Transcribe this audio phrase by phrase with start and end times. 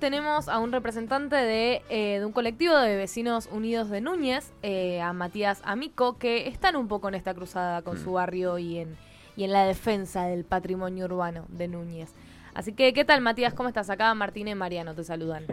[0.00, 5.00] tenemos a un representante de, eh, de un colectivo de vecinos unidos de Núñez, eh,
[5.00, 8.96] a Matías Amico, que están un poco en esta cruzada con su barrio y en,
[9.36, 12.12] y en la defensa del patrimonio urbano de Núñez.
[12.54, 13.54] Así que, ¿qué tal Matías?
[13.54, 13.90] ¿Cómo estás?
[13.90, 15.44] Acá Martina y Mariano te saludan.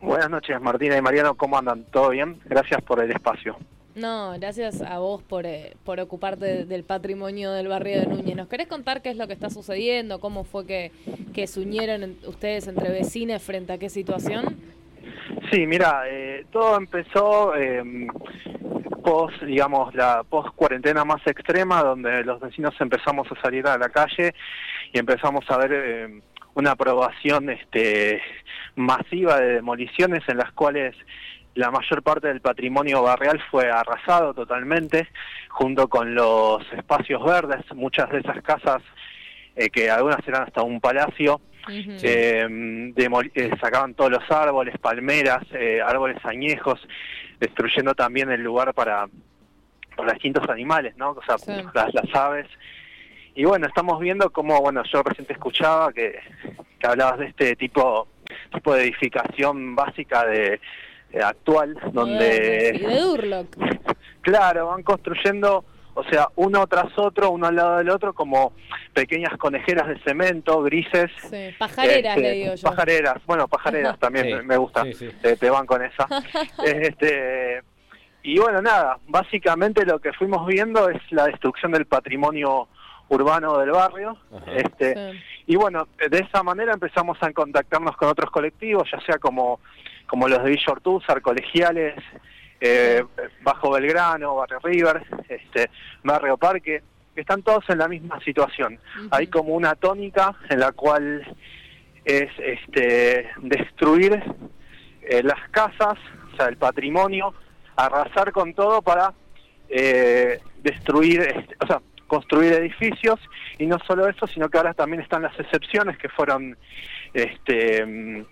[0.00, 1.84] Buenas noches Martina y Mariano, ¿cómo andan?
[1.84, 2.40] ¿Todo bien?
[2.44, 3.56] Gracias por el espacio.
[3.94, 8.36] No, gracias a vos por, eh, por ocuparte del patrimonio del barrio de Núñez.
[8.36, 10.18] ¿Nos querés contar qué es lo que está sucediendo?
[10.18, 14.56] ¿Cómo fue que, se unieron ustedes entre vecinos frente a qué situación?
[15.50, 17.82] Sí, mira, eh, todo empezó eh,
[19.02, 23.90] post, digamos, la post cuarentena más extrema, donde los vecinos empezamos a salir a la
[23.90, 24.34] calle
[24.92, 26.20] y empezamos a ver eh,
[26.54, 28.22] una aprobación este,
[28.76, 30.94] masiva de demoliciones en las cuales
[31.54, 35.08] la mayor parte del patrimonio barrial fue arrasado totalmente,
[35.48, 38.82] junto con los espacios verdes, muchas de esas casas,
[39.54, 45.44] eh, que algunas eran hasta un palacio, eh, eh, sacaban todos los árboles, palmeras,
[45.84, 46.80] árboles añejos,
[47.38, 49.06] destruyendo también el lugar para,
[49.96, 51.10] para distintos animales, ¿no?
[51.10, 51.52] O sea, Sí.
[51.74, 52.46] las, las aves.
[53.34, 56.18] Y bueno, estamos viendo cómo, bueno, yo recién te escuchaba que,
[56.78, 58.08] que hablabas de este tipo,
[58.52, 60.60] tipo de edificación básica de
[61.20, 62.72] actual, donde...
[62.74, 63.56] Y de Durlock.
[64.22, 68.52] Claro, van construyendo, o sea, uno tras otro, uno al lado del otro, como
[68.94, 71.10] pequeñas conejeras de cemento, grises.
[71.28, 72.62] Sí, pajareras Este, le digo yo.
[72.70, 75.10] Pajareras, bueno, pajareras también Sí, me- gusta, sí, sí.
[75.20, 76.06] Te, te van con esa.
[76.64, 77.62] este,
[78.22, 82.68] y bueno, nada, básicamente lo que fuimos viendo es la destrucción del patrimonio
[83.08, 84.16] urbano del barrio.
[84.32, 84.52] Ajá.
[84.54, 85.18] Este, Sí.
[85.48, 89.58] y bueno, de esa manera empezamos a contactarnos con otros colectivos, ya sea como,
[90.12, 91.94] como los de Villa Ortúzar, colegiales,
[92.60, 93.02] eh,
[93.40, 95.70] Bajo Belgrano, Barrio River, este,
[96.04, 96.82] Barrio Parque,
[97.14, 98.78] que están todos en la misma situación.
[99.10, 101.34] Hay como una tónica en la cual
[102.04, 104.22] es este, destruir
[105.00, 105.94] eh, las casas,
[106.34, 107.32] o sea, el patrimonio,
[107.74, 109.14] arrasar con todo para
[109.70, 113.18] eh, destruir, este, o sea, construir edificios
[113.56, 116.58] y no solo eso, sino que ahora también están las excepciones que fueron
[117.14, 118.26] este,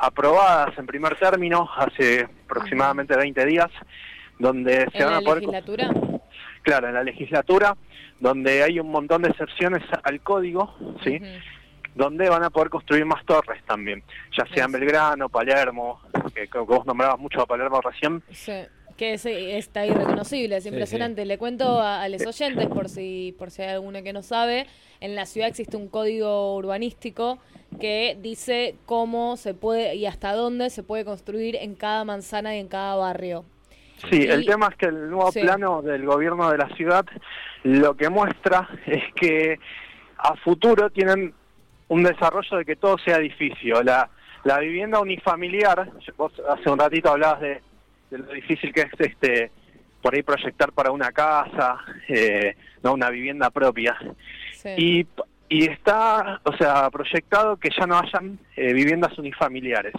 [0.00, 3.70] aprobadas en primer término hace aproximadamente 20 días,
[4.38, 5.90] donde se ¿En van la a poder legislatura?
[6.62, 7.76] claro, en la legislatura,
[8.18, 10.74] donde hay un montón de excepciones al código,
[11.04, 11.20] ¿sí?
[11.94, 14.02] Donde van a poder construir más torres también,
[14.36, 14.72] ya sea en.
[14.72, 16.00] Belgrano, Palermo,
[16.34, 18.22] que, que vos nombrabas mucho a Palermo recién.
[18.30, 18.52] Sí,
[19.00, 21.24] que es, está irreconocible, es Sí, impresionante.
[21.24, 24.66] Le cuento a, a los oyentes, por si, por si hay alguno que no sabe,
[25.00, 27.38] en la ciudad existe un código urbanístico
[27.80, 32.60] que dice cómo se puede y hasta dónde se puede construir en cada manzana y
[32.60, 33.46] en cada barrio.
[34.10, 35.40] Sí, Y- el tema es que el nuevo Sí.
[35.40, 37.06] plano del gobierno de la ciudad
[37.62, 39.58] lo que muestra es que
[40.18, 41.32] a futuro tienen
[41.88, 43.82] un desarrollo de que todo sea edificio.
[43.82, 44.10] La,
[44.44, 47.62] la vivienda unifamiliar, vos hace un ratito hablabas de,
[48.10, 49.50] de lo difícil que es este
[50.02, 51.78] por ahí proyectar para una casa,
[52.08, 53.96] eh, no una vivienda propia.
[54.52, 54.70] Sí.
[54.76, 55.06] Y,
[55.48, 59.94] y está, o sea, proyectado que ya no hayan eh, viviendas unifamiliares.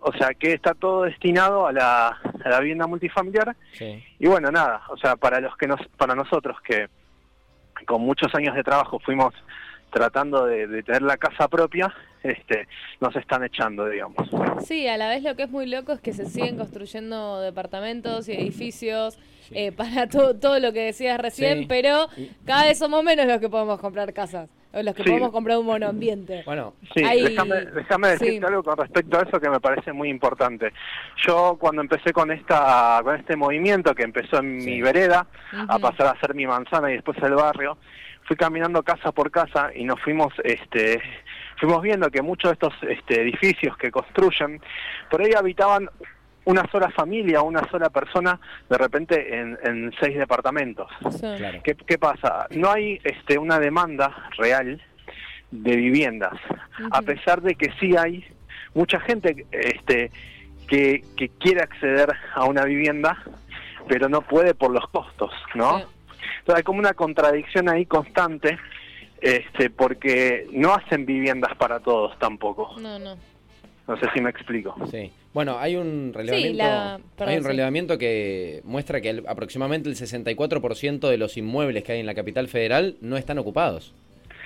[0.00, 3.54] O sea, que está todo destinado a la, a la vivienda multifamiliar.
[3.72, 4.02] Sí.
[4.18, 6.88] Y bueno, nada, o sea, para los que nos, para nosotros que
[7.86, 9.34] con muchos años de trabajo fuimos
[9.94, 12.66] tratando de, de tener la casa propia, este,
[13.00, 14.28] nos están echando, digamos.
[14.66, 18.28] Sí, a la vez lo que es muy loco es que se siguen construyendo departamentos
[18.28, 19.18] y edificios
[19.48, 19.52] Sí.
[19.56, 21.66] eh, para to- todo lo que decías recién, Sí.
[21.68, 22.08] pero
[22.46, 25.10] cada vez somos menos los que podemos comprar casas, o los que Sí.
[25.10, 26.42] podemos comprar un monoambiente.
[26.46, 28.44] Bueno, Sí, Ahí- déjame, déjame decirte sí.
[28.46, 30.72] algo con respecto a eso que me parece muy importante.
[31.26, 34.70] Yo cuando empecé con esta, con este movimiento que empezó en Sí.
[34.70, 35.26] mi vereda,
[35.68, 37.76] a pasar a ser mi manzana y después el barrio,
[38.24, 41.00] fui caminando casa por casa y nos fuimos, este,
[41.58, 44.60] fuimos viendo que muchos de estos este, edificios que construyen,
[45.10, 45.88] por ahí habitaban
[46.46, 50.90] una sola familia, una sola persona, de repente en, en seis departamentos.
[51.10, 51.26] Sí.
[51.38, 51.60] claro.
[51.62, 52.46] ¿Qué, qué pasa?
[52.50, 54.82] No hay este, una demanda real
[55.50, 56.34] de viviendas,
[56.90, 58.24] a pesar de que sí hay
[58.74, 60.10] mucha gente este,
[60.68, 63.22] que, que quiere acceder a una vivienda,
[63.88, 65.78] pero no puede por los costos, ¿no?
[65.78, 65.84] Sí.
[66.44, 68.58] Entonces hay como una contradicción ahí constante,
[69.22, 72.78] este, porque no hacen viviendas para todos tampoco.
[72.78, 73.16] No, no.
[73.88, 74.74] No sé si me explico.
[74.90, 75.10] Sí.
[75.32, 77.48] Bueno, hay un relevamiento, la- perdón, hay un sí.
[77.48, 82.14] relevamiento que muestra que el- aproximadamente el 64% de los inmuebles que hay en la
[82.14, 83.94] capital federal no están ocupados.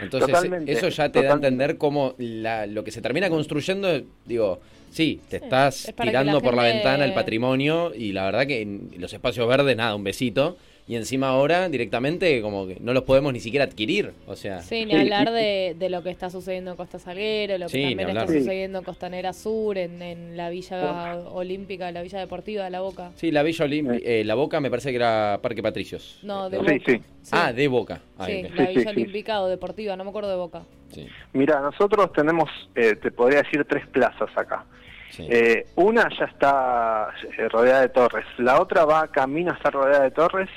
[0.01, 4.01] Entonces, Totalmente, eso ya te da a entender cómo la- lo que se termina construyendo,
[4.25, 4.61] digo,
[4.93, 8.47] sí, te Sí, estás es tirando la por la ventana el patrimonio y la verdad
[8.47, 10.57] que en los espacios verdes, nada, un besito.
[10.89, 14.63] Y encima ahora directamente como que no los podemos ni siquiera adquirir, o sea...
[14.63, 17.83] Sí, ni hablar de, de lo que está sucediendo en Costa Salguero, lo que Sí,
[17.95, 22.71] también está sucediendo en Costanera Sur, en, en la Villa Olímpica, la Villa Deportiva de
[22.71, 23.11] La Boca.
[23.17, 26.21] Sí, la Villa Olímpica, La Boca me parece que era Parque Patricios.
[26.23, 26.83] No, de Sí, Boca.
[26.87, 27.01] sí.
[27.33, 28.01] Ah, de Boca.
[28.17, 28.89] Ah, Sí, la Villa sí, sí.
[28.89, 30.63] Olímpica o Deportiva, no me acuerdo de Boca.
[30.95, 34.65] Sí, Mira, nosotros tenemos, eh, te podría decir, tres plazas acá.
[35.11, 35.27] sí.
[35.31, 40.05] Eh, una ya está eh, rodeada de torres, la otra va camino a estar rodeada
[40.05, 40.49] de torres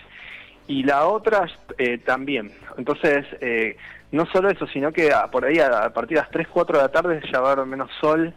[0.79, 1.47] y la otra
[1.77, 2.51] eh, también.
[2.77, 3.75] Entonces, eh,
[4.11, 6.77] no solo eso, sino que a- por ahí a, a partir de las 3, 4
[6.77, 8.33] de la tarde ya va a haber menos sol.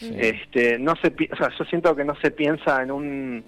[0.00, 3.44] Este, no se, o sea, yo siento que no se piensa en un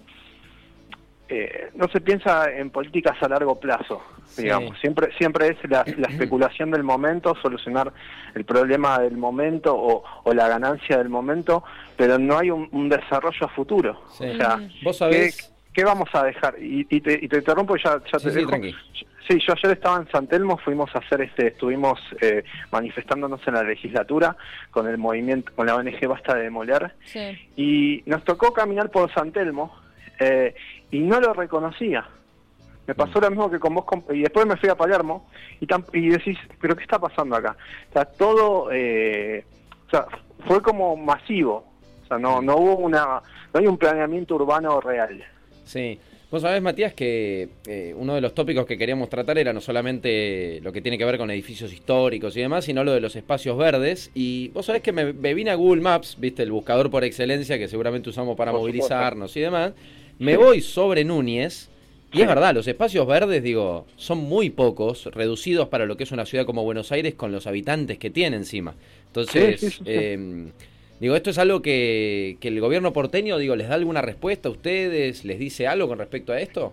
[1.29, 4.43] eh, no se piensa en políticas a largo plazo, Sí.
[4.45, 4.79] digamos.
[4.81, 7.93] Siempre siempre es la, la especulación del momento, solucionar
[8.35, 11.65] el problema del momento o, o la ganancia del momento,
[11.99, 14.01] pero no hay un, un desarrollo a futuro.
[14.13, 14.25] Sí.
[14.27, 15.55] O sea, Vos ¿qué, sabés...
[15.79, 16.57] qué vamos a dejar?
[16.61, 18.51] Y, y te, y te interrumpo y ya, ya Sí, te sí, dejo.
[18.51, 18.75] tranqui.
[19.29, 22.43] Sí, yo ayer estaba en San Telmo, fuimos a hacer este, estuvimos eh,
[22.73, 24.37] manifestándonos en la legislatura
[24.73, 27.39] con el movimiento, con la ONG Basta de Demoler, Sí.
[27.57, 29.73] y nos tocó caminar por San Telmo
[30.19, 30.55] eh,
[30.91, 32.09] y no lo reconocía.
[32.87, 35.29] Me pasó lo mismo que con vos, y después me fui a Palermo
[35.61, 37.55] y, tam- y decís, pero ¿qué está pasando acá?
[37.91, 39.45] O sea, todo, eh,
[39.87, 40.07] o sea,
[40.47, 41.65] fue como masivo,
[42.03, 43.05] o sea, no, no hubo una,
[43.53, 45.23] no hay un planeamiento urbano real.
[45.69, 45.99] Sí.
[46.31, 50.61] Vos sabés, Matías, que eh, uno de los tópicos que queríamos tratar era no solamente
[50.63, 53.57] lo que tiene que ver con edificios históricos y demás, sino lo de los espacios
[53.57, 54.11] verdes.
[54.15, 57.59] Y vos sabés que me, me vine a Google Maps, viste, el buscador por excelencia
[57.59, 59.73] que seguramente usamos para Por movilizarnos y demás.
[60.19, 61.71] Me voy sobre Núñez.
[62.13, 66.13] Y es verdad, los espacios verdes, digo, son muy pocos, reducidos para lo que es
[66.13, 68.75] una ciudad como Buenos Aires con los habitantes que tiene encima.
[69.09, 70.49] Entonces, eh,
[71.01, 74.53] Digo, esto es algo que, que el gobierno porteño, digo, ¿les da alguna respuesta a
[74.53, 75.25] ustedes?
[75.25, 76.73] ¿Les dice algo con respecto a esto?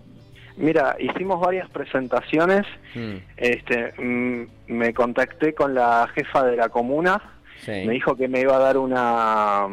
[0.58, 7.22] Mira, hicimos varias presentaciones, Mm, este, mm, me contacté con la jefa de la comuna,
[7.60, 7.72] sí.
[7.86, 9.68] me dijo que me iba a dar una,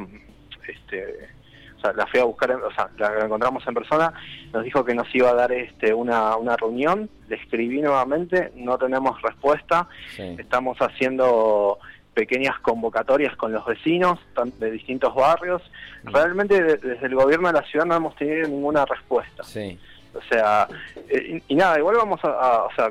[0.67, 1.29] este,
[1.77, 4.13] o sea, la fui a buscar, o sea, la, la encontramos en persona,
[4.53, 8.77] nos dijo que nos iba a dar este, una, una reunión, le escribí nuevamente, no
[8.77, 10.35] tenemos respuesta, sí.
[10.37, 11.79] estamos haciendo
[12.15, 14.19] pequeñas convocatorias con los vecinos
[14.59, 15.63] de distintos barrios,
[16.05, 16.09] Mm.
[16.15, 19.43] realmente de- desde el gobierno de la ciudad no hemos tenido ninguna respuesta.
[19.45, 19.79] Sí,
[20.15, 20.69] O sea,
[21.09, 22.91] eh, y, y nada, igual vamos a, a- o sea,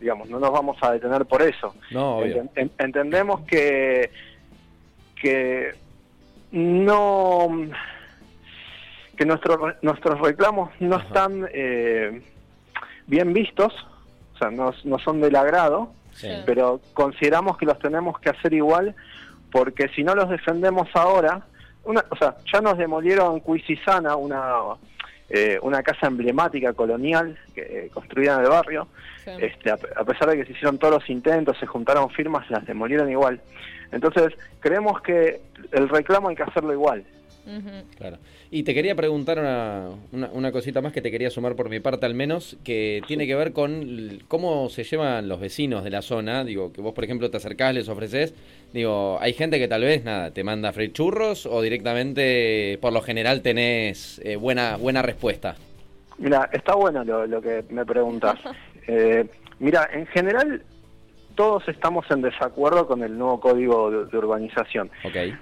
[0.00, 1.74] digamos, no nos vamos a detener por eso.
[1.92, 2.42] no, obvio.
[2.42, 4.10] Enten- en- entendemos que
[5.14, 5.74] que
[6.50, 7.48] no
[9.16, 11.06] que nuestros re- nuestros reclamos no Ajá.
[11.06, 12.20] están eh,
[13.06, 13.72] bien vistos,
[14.34, 16.28] o sea, no, no son del agrado, Sí.
[16.46, 18.94] pero consideramos que los tenemos que hacer igual
[19.52, 21.42] porque si no los defendemos ahora,
[21.84, 24.54] una, o sea, ya nos demolieron Cuisisana, una
[25.28, 28.86] eh, una casa emblemática colonial que, eh, construida en el barrio,
[29.24, 29.30] Sí.
[29.40, 32.64] este, a, a pesar de que se hicieron todos los intentos, se juntaron firmas, las
[32.64, 33.40] demolieron igual.
[33.90, 35.40] Entonces, creemos que
[35.72, 37.04] el reclamo hay que hacerlo igual.
[37.96, 38.18] Claro.
[38.50, 41.80] Y te quería preguntar una, una, una cosita más que te quería sumar por mi
[41.80, 46.02] parte al menos, que tiene que ver con cómo se llevan los vecinos de la
[46.02, 46.44] zona.
[46.44, 48.34] Digo, que vos por ejemplo te acercás, les ofreces.
[48.72, 52.92] Digo, hay gente que tal vez, nada, te manda a freír churros o directamente por
[52.92, 55.56] lo general tenés eh, buena, buena respuesta.
[56.18, 58.38] Mira, está bueno lo, lo que me preguntas.
[58.88, 59.26] Eh,
[59.58, 60.62] mira, en general
[61.36, 64.90] todos estamos en desacuerdo con el nuevo código de, de urbanización.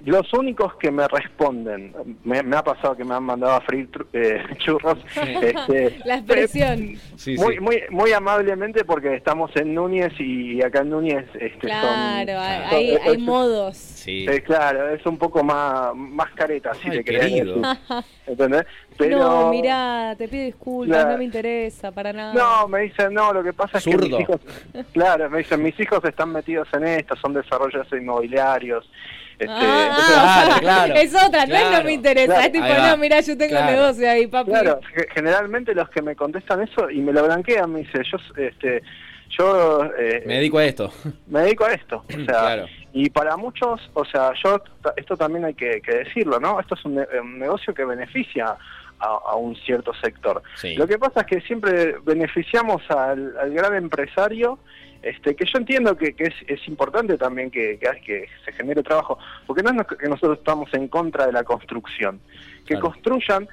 [0.03, 1.93] Los únicos que me responden,
[2.23, 6.15] me, me ha pasado que me han mandado a freír tru- eh, churros, este, La
[6.17, 6.95] expresión.
[7.15, 7.59] Sí, muy, sí.
[7.61, 12.69] muy, muy amablemente porque estamos en Núñez y acá en Núñez este, Claro, son, hay,
[12.69, 13.94] son- hay- es- hay modos.
[14.05, 14.25] Sí.
[14.29, 17.55] eh, claro, es un poco más, más careta, si Ay, te querido.
[17.55, 17.77] decir.
[18.27, 18.65] ¿Entendés?
[18.99, 21.11] Pero, No, mirá, te pido disculpas, Claro.
[21.13, 22.33] no me interesa para nada.
[22.33, 24.39] No, me dicen, no, lo que pasa es que mis hijos,
[24.93, 28.87] claro, me dicen, mis hijos están metidos en esto, son desarrollos inmobiliarios.
[29.39, 30.93] Este, Ah, entonces, ah, Claro, claro.
[31.01, 32.25] es otra, no es no me interesa.
[32.27, 32.45] Claro.
[32.45, 33.71] Es tipo, no, mirá, yo tengo Claro.
[33.71, 34.51] negocio ahí, papi.
[34.51, 38.17] claro, ge- generalmente los que me contestan eso y me lo blanquean, me dicen, yo,
[38.37, 38.81] este,
[39.37, 40.93] yo eh, Me dedico a esto.
[41.27, 42.05] me dedico a esto.
[42.07, 42.65] O sea, Claro.
[42.97, 44.63] Y para muchos, o sea, yo
[44.95, 46.61] esto también hay que, que decirlo, ¿no?
[46.61, 48.55] Esto es un, ne- un negocio que beneficia
[48.99, 50.41] a, a un cierto sector.
[50.55, 50.75] Sí.
[50.75, 54.59] Lo que pasa es que siempre beneficiamos al, al gran empresario,
[55.01, 59.19] este, que yo entiendo que, que es, es importante también que, que, se genere trabajo,
[59.45, 62.21] porque no es que nosotros estamos en contra de la construcción,
[62.65, 62.91] que Claro.
[62.91, 63.49] construyan,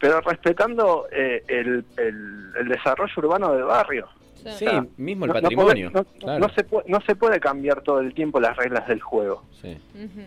[0.00, 4.08] pero respetando eh, el, el- el desarrollo urbano del barrio.
[4.36, 5.90] Sí, O sea, mismo el no- no patrimonio.
[5.90, 6.38] puede- no- claro.
[6.46, 9.76] no se puede, no se puede cambiar todo el tiempo las reglas del juego, Sí.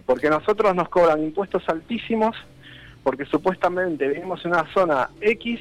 [0.05, 2.35] Porque nosotros nos cobran impuestos altísimos,
[3.03, 5.59] porque supuestamente vivimos en una zona X,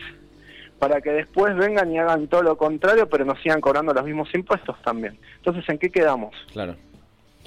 [0.79, 4.33] para que después vengan y hagan todo lo contrario, pero nos sigan cobrando los mismos
[4.35, 5.19] impuestos también.
[5.37, 6.35] Entonces, ¿en qué quedamos?
[6.53, 6.77] Claro.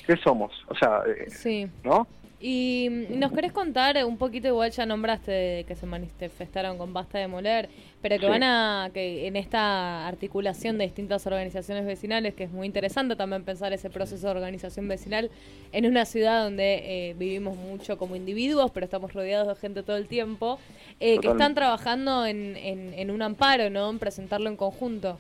[0.06, 0.52] ¿Qué somos?
[0.68, 1.68] O sea, eh, Sí.
[1.84, 2.08] ¿no?
[2.44, 7.20] Y mm, nos querés contar un poquito, igual ya nombraste que se manifestaron con Basta
[7.20, 7.70] de Moler,
[8.02, 8.30] pero que Sí.
[8.32, 13.44] van a, que en esta articulación de distintas organizaciones vecinales, que es muy interesante también
[13.44, 15.30] pensar ese proceso de organización vecinal
[15.72, 19.98] en una ciudad donde eh, vivimos mucho como individuos, pero estamos rodeados de gente todo
[19.98, 20.58] el tiempo,
[21.00, 23.90] eh, que están trabajando en, en, en un amparo, ¿no?
[23.92, 25.20] En presentarlo en conjunto.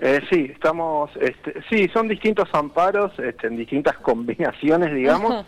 [0.00, 5.44] Eh, sí, estamos, este, sí, son distintos amparos, este, en distintas combinaciones, digamos,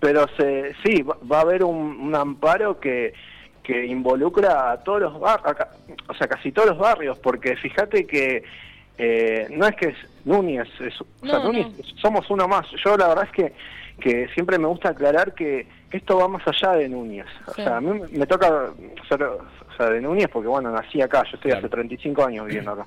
[0.00, 3.12] pero se, sí, va, va a haber un, un amparo que,
[3.62, 5.56] que involucra a todos los barrios,
[6.08, 8.42] o sea, casi todos los barrios, porque fíjate que
[8.98, 11.84] eh, no es que es Núñez, es- o sea, Núñez, no.
[12.00, 12.66] somos uno más.
[12.84, 13.52] Yo la verdad es que,
[14.00, 17.26] que siempre me gusta aclarar que esto va más allá de Núñez.
[17.46, 18.70] O sea, a mí me- me toca
[19.08, 19.38] ser o
[19.76, 21.66] sea, de Núñez porque, bueno, nací acá, yo estoy Claro.
[21.66, 22.86] hace 35 años viviendo acá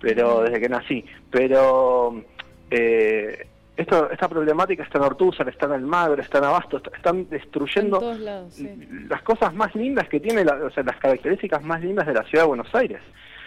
[0.00, 1.04] pero desde que nací.
[1.30, 2.22] Pero
[2.70, 6.90] eh, esto, esta problemática está en Ortúzar, está en El Magro, está en Abasto, está-
[6.96, 8.68] están En destruyendo lados, sí.
[9.08, 12.22] las cosas más lindas que tiene, la- o sea, las características más lindas de la
[12.24, 13.00] ciudad de Buenos Aires.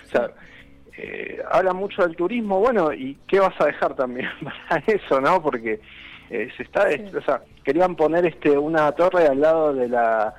[0.05, 0.29] O sea,
[0.97, 4.29] eh, habla mucho del turismo, bueno, ¿y qué vas a dejar también
[4.69, 5.41] para eso, no?
[5.41, 5.79] Porque
[6.29, 7.03] eh, se está, Sí.
[7.15, 10.33] o sea, querían poner este una torre al lado de la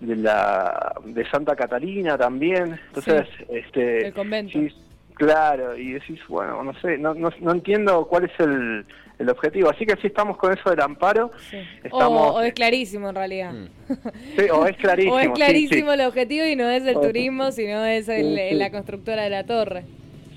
[0.00, 4.52] de la de Santa Catalina también, entonces, este, El convento.
[4.52, 4.68] sí,
[5.14, 8.84] claro, y decís, bueno, no sé, no, no, no entiendo cuál es el,
[9.18, 11.56] el objetivo, así que sí estamos con eso del amparo, Sí.
[11.82, 13.52] estamos, O, o es clarísimo en realidad.
[13.52, 13.68] Mm.
[14.38, 16.00] sí, o es clarísimo, O es clarísimo sí.
[16.00, 18.54] el objetivo y no es el turismo, sino es el- Sí, sí.
[18.56, 19.84] la constructora de la torre.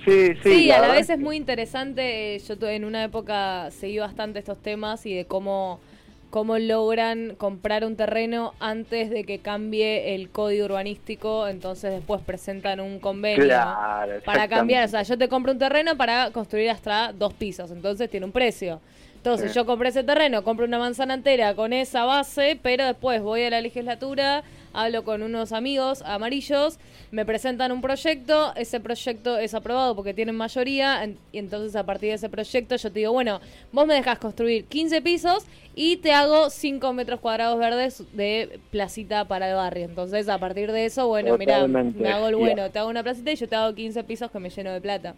[0.06, 2.36] Sí, sí, Sí, a la vez que- es muy interesante.
[2.36, 5.82] eh, Yo tu- en una época seguí bastante estos temas y de cómo,
[6.30, 11.48] cómo logran comprar un terreno antes de que cambie el código urbanístico.
[11.48, 14.86] Entonces después presentan un convenio Claro, para cambiar.
[14.86, 17.72] O sea, yo te compro un terreno para construir hasta dos pisos.
[17.72, 18.80] Entonces tiene un precio.
[19.16, 19.56] Entonces Sí.
[19.58, 23.50] yo compré ese terreno, compro una manzana entera con esa base, pero después voy a
[23.50, 26.80] la legislatura, hablo con unos amigos amarillos,
[27.12, 31.86] me presentan un proyecto, ese proyecto es aprobado porque tienen mayoría, en- y entonces a
[31.86, 33.40] partir de ese proyecto yo te digo, bueno,
[33.72, 35.46] vos me dejas construir 15 pisos
[35.76, 39.86] y te hago 5 metros cuadrados verdes de placita para el barrio.
[39.86, 43.32] Entonces a partir de eso, bueno, mira, me hago el bueno, te hago una placita
[43.32, 45.16] y yo te hago 15 pisos que me lleno de plata.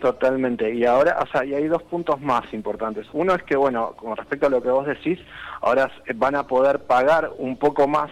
[0.00, 0.74] Totalmente.
[0.74, 3.06] Y ahora, o sea, y hay dos puntos más importantes.
[3.12, 5.18] Uno es que, bueno, con respecto a lo que vos decís,
[5.62, 8.10] ahora van a poder pagar un poco más,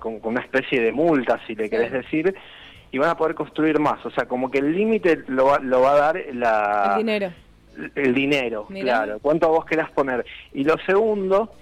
[0.00, 2.34] con, con una especie de multa, si le querés decir,
[2.90, 4.04] y van a poder construir más.
[4.06, 7.32] O sea, como que el límite lo va, lo va a dar la, el dinero.
[7.94, 8.84] el dinero, Mirá.
[9.04, 10.24] claro, cuánto vos querás poner.
[10.52, 11.52] Y lo segundo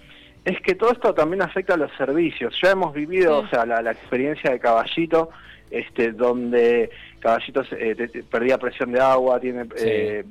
[0.44, 2.56] es que todo esto también afecta a los servicios.
[2.62, 3.46] Ya hemos vivido, Sí.
[3.46, 5.30] o sea, la, la experiencia de Caballito,
[5.70, 6.90] este, donde
[7.26, 9.84] Caballito eh, perdía presión de agua, tiene Sí.
[9.84, 10.24] eh,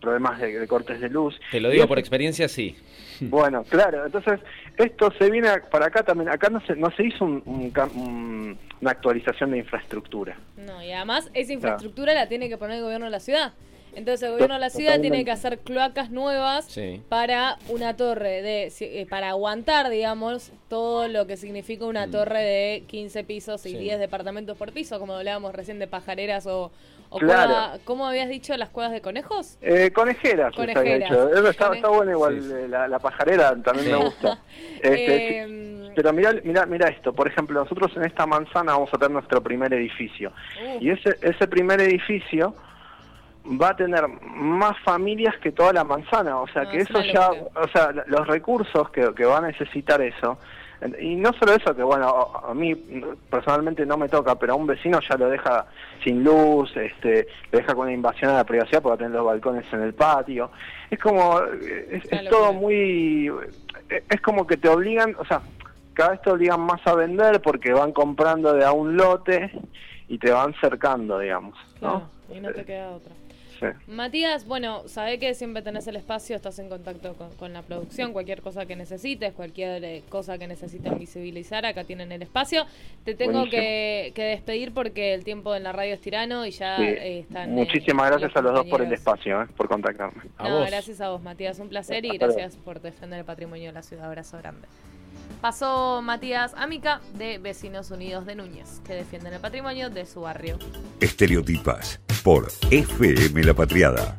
[0.00, 1.38] problemas de, de cortes de luz.
[1.52, 2.76] Te lo digo por experiencia, sí.
[3.22, 4.40] Bueno, claro, entonces
[4.78, 6.30] esto se viene a- para acá también.
[6.30, 10.36] Acá no se, no se hizo un- un cam- un- una actualización de infraestructura.
[10.56, 13.52] No, y además esa infraestructura la tiene que poner el gobierno de la ciudad.
[13.94, 17.02] Entonces el gobierno de la ciudad tiene que hacer cloacas nuevas Sí.
[17.08, 22.84] para una torre de eh, para aguantar, digamos, todo lo que significa una torre de
[22.86, 23.78] 15 pisos y Sí.
[23.78, 26.70] 10 departamentos por piso, como hablábamos recién de pajareras o,
[27.08, 27.48] o Claro.
[27.50, 29.58] cueva- ¿cómo habías dicho las cuevas de conejos?
[29.62, 31.10] Eh, conejeras, Conejeras.
[31.10, 33.92] Eso Está, Cone- está bueno igual, Sí, eh, La, la pajarera también Sí.
[33.92, 34.38] me gusta.
[34.82, 35.70] Este, Em.
[35.94, 39.42] Pero mira, mira, mira esto, por ejemplo, nosotros en esta manzana vamos a tener nuestro
[39.42, 40.32] primer edificio.
[40.64, 40.78] Uh.
[40.80, 42.54] Y ese, ese primer edificio
[43.44, 47.02] va a tener más familias que toda la manzana, o sea No, que es eso
[47.02, 50.38] ya, o sea, los recursos que, que va a necesitar eso,
[50.98, 52.06] y no solo eso, que bueno,
[52.42, 52.74] a mí
[53.28, 55.66] personalmente no me toca, pero a un vecino ya lo deja
[56.02, 59.12] sin luz, este, lo deja con una invasión a la privacidad porque va a tener
[59.12, 60.50] los balcones en el patio.
[60.90, 63.30] Es como, es, es todo muy,
[63.90, 65.42] es como que te obligan, o sea,
[65.92, 69.52] cada vez te obligan más a vender porque van comprando de a un lote
[70.08, 71.58] y te van cercando, digamos.
[71.78, 72.34] claro, ¿no?
[72.34, 73.12] y no te queda otra.
[73.60, 73.66] Sí.
[73.86, 78.12] Matías, bueno, sabé que siempre tenés el espacio, estás en contacto con, con la producción,
[78.12, 82.64] cualquier cosa que necesites, cualquier eh, cosa que necesiten visibilizar, acá tienen el espacio.
[83.04, 86.76] Te tengo que, que despedir porque el tiempo en la radio es tirano y ya
[86.78, 86.84] Sí.
[86.84, 87.50] eh, están...
[87.50, 90.22] eh, Muchísimas gracias a los dos por el espacio, eh, por contactarme.
[90.38, 90.70] A No, vos.
[90.70, 93.82] gracias a vos, Matías, un placer y Hasta gracias por defender el patrimonio de la
[93.82, 94.06] ciudad.
[94.06, 94.66] Abrazo grande.
[95.40, 100.58] Pasó Matías Amica de Vecinos Unidos de Núñez, que defienden el patrimonio de su barrio.
[101.00, 104.18] Estereotipas por FM La Patriada.